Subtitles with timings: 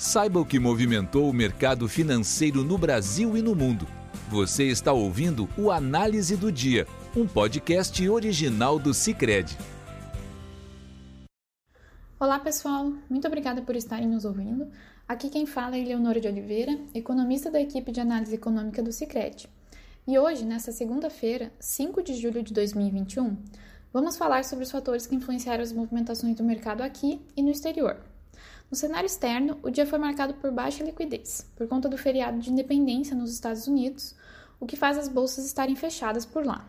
[0.00, 3.86] Saiba o que movimentou o mercado financeiro no Brasil e no mundo.
[4.30, 9.58] Você está ouvindo o Análise do Dia, um podcast original do Cicred.
[12.18, 12.94] Olá, pessoal.
[13.10, 14.70] Muito obrigada por estarem nos ouvindo.
[15.06, 19.50] Aqui quem fala é Leonora de Oliveira, economista da equipe de análise econômica do Cicred.
[20.08, 23.36] E hoje, nesta segunda-feira, 5 de julho de 2021,
[23.92, 28.09] vamos falar sobre os fatores que influenciaram as movimentações do mercado aqui e no exterior.
[28.70, 32.52] No cenário externo, o dia foi marcado por baixa liquidez, por conta do feriado de
[32.52, 34.14] independência nos Estados Unidos,
[34.60, 36.68] o que faz as bolsas estarem fechadas por lá.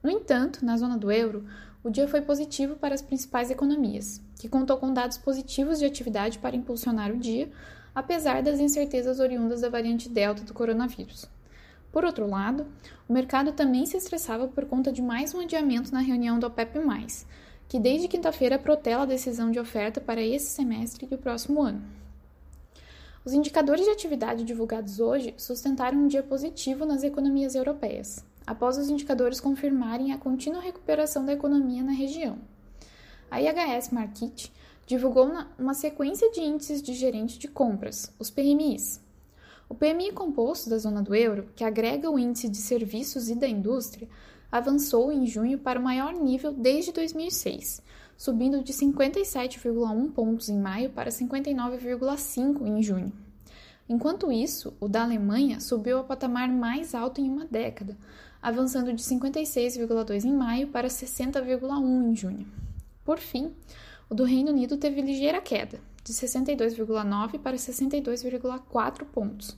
[0.00, 1.44] No entanto, na zona do euro,
[1.82, 6.38] o dia foi positivo para as principais economias, que contou com dados positivos de atividade
[6.38, 7.50] para impulsionar o dia,
[7.92, 11.26] apesar das incertezas oriundas da variante Delta do coronavírus.
[11.90, 12.68] Por outro lado,
[13.08, 16.78] o mercado também se estressava por conta de mais um adiamento na reunião do OPEP+,
[17.68, 21.82] que desde quinta-feira protela a decisão de oferta para esse semestre e o próximo ano.
[23.24, 28.88] Os indicadores de atividade divulgados hoje sustentaram um dia positivo nas economias europeias, após os
[28.88, 32.38] indicadores confirmarem a contínua recuperação da economia na região.
[33.30, 34.52] A IHS Markit
[34.86, 39.00] divulgou uma sequência de índices de gerente de compras, os PMIs.
[39.68, 43.48] O PMI composto da zona do euro, que agrega o índice de serviços e da
[43.48, 44.08] indústria,
[44.52, 47.82] avançou em junho para o maior nível desde 2006,
[48.18, 53.10] subindo de 57,1 pontos em maio para 59,5 em junho.
[53.88, 57.96] Enquanto isso, o da Alemanha subiu ao patamar mais alto em uma década,
[58.40, 62.46] avançando de 56,2 em maio para 60,1 em junho.
[63.04, 63.52] Por fim,
[64.08, 69.56] o do Reino Unido teve ligeira queda, de 62,9 para 62,4 pontos,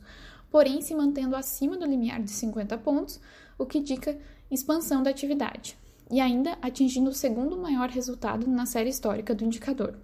[0.54, 3.20] porém se mantendo acima do limiar de 50 pontos,
[3.58, 4.16] o que indica
[4.48, 5.76] expansão da atividade,
[6.08, 9.98] e ainda atingindo o segundo maior resultado na série histórica do indicador.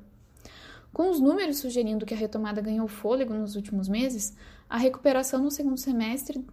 [0.93, 4.37] Com os números sugerindo que a retomada ganhou fôlego nos últimos meses,
[4.69, 6.45] a recuperação no segundo semestre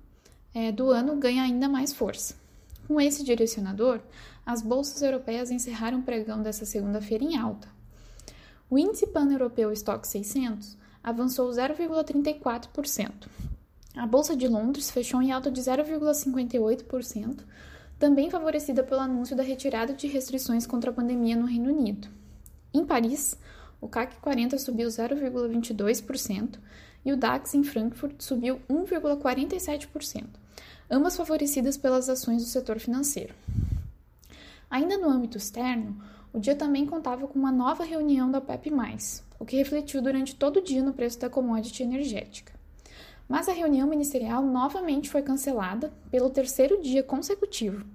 [0.53, 2.35] é, do ano ganha ainda mais força.
[2.87, 3.99] Com esse direcionador,
[4.45, 7.67] as bolsas europeias encerraram o pregão dessa segunda-feira em alta.
[8.69, 13.56] O índice pan-europeu Stock 600 avançou 0,34%.
[13.97, 17.39] A Bolsa de Londres fechou em alta de 0,58%,
[17.97, 22.07] também favorecida pelo anúncio da retirada de restrições contra a pandemia no Reino Unido.
[22.71, 23.35] Em Paris,
[23.81, 26.59] o CAC 40 subiu 0,22%
[27.03, 30.25] e o DAX em Frankfurt subiu 1,47%,
[30.91, 33.33] ambas favorecidas pelas ações do setor financeiro.
[34.69, 35.99] Ainda no âmbito externo,
[36.31, 38.71] o dia também contava com uma nova reunião da OPEP+,
[39.39, 42.56] o que refletiu durante todo o dia no preço da commodity energética.
[43.27, 47.85] Mas a reunião ministerial novamente foi cancelada pelo terceiro dia consecutivo,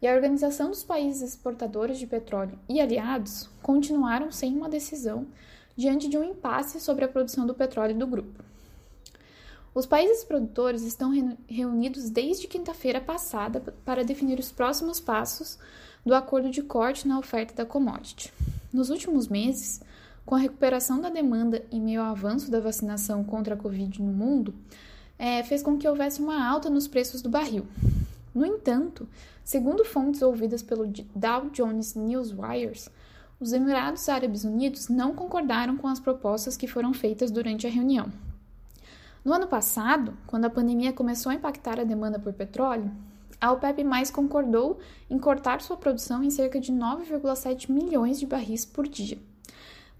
[0.00, 5.26] e a Organização dos Países Exportadores de Petróleo e aliados continuaram sem uma decisão
[5.76, 8.42] diante de um impasse sobre a produção do petróleo do grupo.
[9.74, 11.12] Os países produtores estão
[11.48, 15.58] reunidos desde quinta-feira passada para definir os próximos passos
[16.04, 18.32] do acordo de corte na oferta da commodity.
[18.70, 19.80] Nos últimos meses,
[20.24, 24.12] com a recuperação da demanda em meio ao avanço da vacinação contra a Covid no
[24.12, 24.54] mundo,
[25.18, 27.66] é, fez com que houvesse uma alta nos preços do barril.
[28.34, 29.08] No entanto,
[29.44, 32.88] segundo fontes ouvidas pelo Dow Jones Newswires,
[33.38, 38.10] os Emirados Árabes Unidos não concordaram com as propostas que foram feitas durante a reunião.
[39.24, 42.90] No ano passado, quando a pandemia começou a impactar a demanda por petróleo,
[43.40, 44.78] a OPEP mais concordou
[45.10, 49.18] em cortar sua produção em cerca de 9,7 milhões de barris por dia.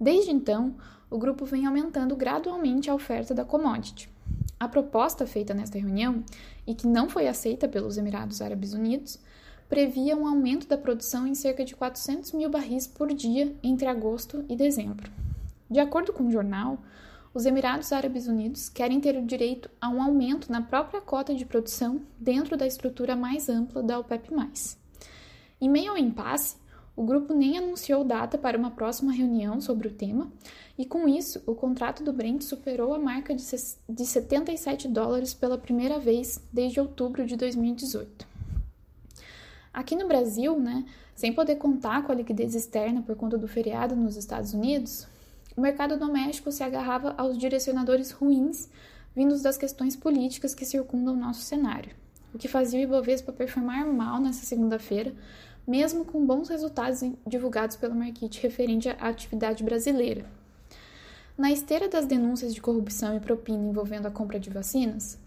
[0.02, 0.74] Desde então,
[1.08, 4.10] o grupo vem aumentando gradualmente a oferta da commodity.
[4.58, 6.24] A proposta feita nesta reunião,
[6.66, 9.20] e que não foi aceita pelos Emirados Árabes Unidos,
[9.68, 14.44] previa um aumento da produção em cerca de 400 mil barris por dia entre agosto
[14.48, 15.08] e dezembro.
[15.70, 16.78] De acordo com o jornal,
[17.32, 21.46] os Emirados Árabes Unidos querem ter o direito a um aumento na própria cota de
[21.46, 24.30] produção dentro da estrutura mais ampla da OPEP+.
[25.60, 26.56] Em meio ao impasse,
[26.94, 30.30] o grupo nem anunciou data para uma próxima reunião sobre o tema,
[30.76, 35.99] e com isso, o contrato do Brent superou a marca de 77 dólares pela primeira
[35.99, 38.26] vez desde outubro de 2018.
[39.72, 40.84] Aqui no Brasil, né,
[41.14, 45.06] sem poder contar com a liquidez externa por conta do feriado nos Estados Unidos,
[45.56, 48.69] o mercado doméstico se agarrava aos direcionadores ruins
[49.14, 51.94] vindos das questões políticas que circundam nosso cenário,
[52.34, 55.14] o que fazia o Ibovespa performar mal nessa segunda-feira,
[55.67, 60.25] mesmo com bons resultados divulgados pelo Marquite referente à atividade brasileira.
[61.37, 65.19] Na esteira das denúncias de corrupção e propina envolvendo a compra de vacinas,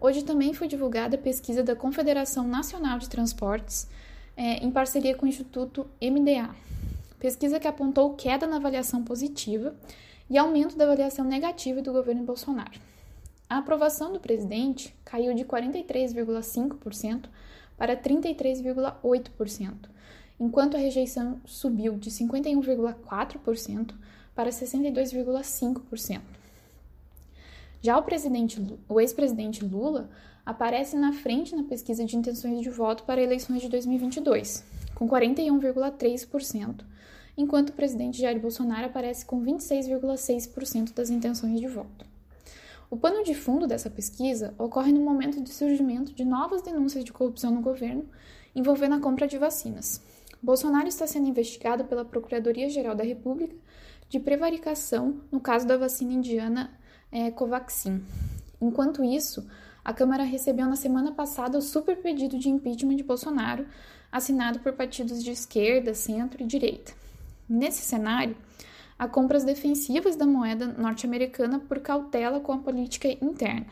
[0.00, 3.88] hoje também foi divulgada a pesquisa da Confederação Nacional de Transportes,
[4.36, 6.54] é, em parceria com o Instituto MDA.
[7.18, 9.74] Pesquisa que apontou queda na avaliação positiva
[10.30, 12.78] e aumento da avaliação negativa do governo Bolsonaro.
[13.50, 17.24] A aprovação do presidente caiu de 43,5%
[17.78, 19.88] para 33,8%,
[20.38, 23.94] enquanto a rejeição subiu de 51,4%
[24.34, 26.20] para 62,5%.
[27.80, 28.04] Já o
[28.88, 30.10] o ex-presidente Lula
[30.44, 34.64] aparece na frente na pesquisa de intenções de voto para eleições de 2022,
[34.96, 36.84] com 41,3%,
[37.36, 42.04] enquanto o presidente Jair Bolsonaro aparece com 26,6% das intenções de voto.
[42.90, 47.12] O pano de fundo dessa pesquisa ocorre no momento de surgimento de novas denúncias de
[47.12, 48.06] corrupção no governo
[48.54, 50.02] envolvendo a compra de vacinas.
[50.42, 53.54] Bolsonaro está sendo investigado pela Procuradoria-Geral da República
[54.08, 56.70] de prevaricação no caso da vacina indiana
[57.12, 58.02] é, Covaxin.
[58.58, 59.46] Enquanto isso,
[59.84, 63.66] a Câmara recebeu na semana passada o super pedido de impeachment de Bolsonaro,
[64.10, 66.92] assinado por partidos de esquerda, centro e direita.
[67.46, 68.36] Nesse cenário,
[68.98, 73.66] há compras defensivas da moeda norte-americana por cautela com a política interna.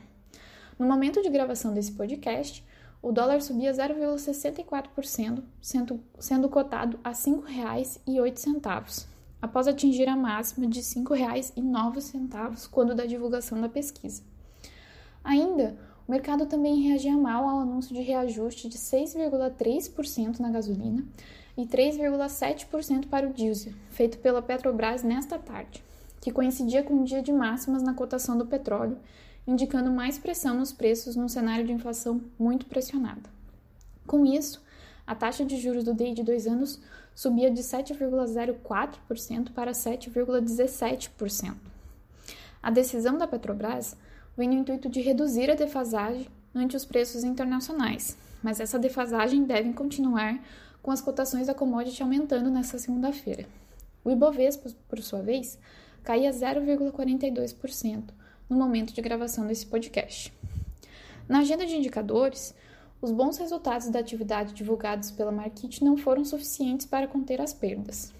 [0.78, 2.64] No momento de gravação desse podcast,
[3.02, 9.06] o dólar subia 0,64%, sendo, sendo cotado a R$ 5,08,
[9.40, 14.22] após atingir a máxima de R$ 5,09 quando da divulgação da pesquisa.
[15.24, 15.76] Ainda,
[16.06, 21.04] o mercado também reagia mal ao anúncio de reajuste de 6,3% na gasolina
[21.56, 25.82] e 3,7% para o diesel, feito pela Petrobras nesta tarde,
[26.20, 28.98] que coincidia com o dia de máximas na cotação do petróleo,
[29.46, 33.30] indicando mais pressão nos preços num cenário de inflação muito pressionada.
[34.06, 34.62] Com isso,
[35.06, 36.80] a taxa de juros do DI de dois anos
[37.14, 41.54] subia de 7,04% para 7,17%.
[42.62, 43.96] A decisão da Petrobras
[44.36, 49.72] vem no intuito de reduzir a defasagem ante os preços internacionais, mas essa defasagem deve
[49.72, 50.38] continuar
[50.86, 53.44] com as cotações da commodity aumentando nesta segunda-feira.
[54.04, 55.58] O Ibovespa, por sua vez,
[56.04, 58.04] caía 0,42%
[58.48, 60.32] no momento de gravação desse podcast.
[61.28, 62.54] Na agenda de indicadores,
[63.02, 68.12] os bons resultados da atividade divulgados pela Market não foram suficientes para conter as perdas.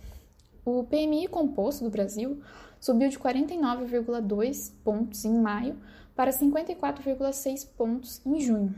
[0.64, 2.42] O PMI composto do Brasil
[2.80, 5.78] subiu de 49,2 pontos em maio
[6.16, 8.74] para 54,6 pontos em junho,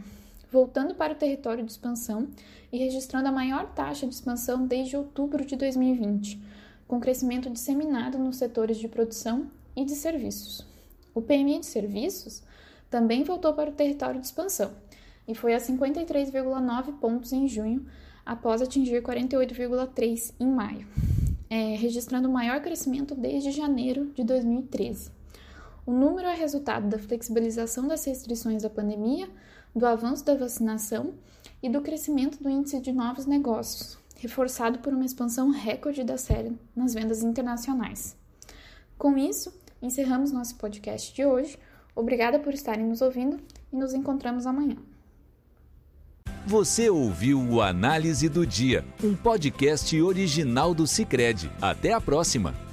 [0.50, 2.28] voltando para o território de expansão
[2.72, 6.40] e registrando a maior taxa de expansão desde outubro de 2020,
[6.86, 10.66] com crescimento disseminado nos setores de produção e de serviços.
[11.14, 12.42] O PMI de serviços
[12.90, 14.72] também voltou para o território de expansão
[15.26, 17.86] e foi a 53,9 pontos em junho,
[18.24, 20.86] após atingir 48,3 em maio,
[21.50, 25.10] é, registrando o maior crescimento desde janeiro de 2013.
[25.86, 29.28] O número é resultado da flexibilização das restrições da pandemia,
[29.78, 31.14] do avanço da vacinação
[31.62, 36.56] e do crescimento do índice de novos negócios, reforçado por uma expansão recorde da série
[36.75, 38.16] nas vendas internacionais.
[38.96, 41.58] Com isso, encerramos nosso podcast de hoje.
[41.94, 43.40] Obrigada por estarem nos ouvindo
[43.72, 44.76] e nos encontramos amanhã.
[46.46, 51.50] Você ouviu o Análise do Dia, um podcast original do Cicred.
[51.60, 52.67] Até a próxima!